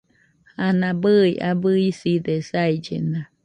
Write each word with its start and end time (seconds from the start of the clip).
Ana 0.65 0.89
bɨi 1.01 1.31
abɨ 1.49 1.69
iside 1.89 2.35
saillena. 2.49 3.21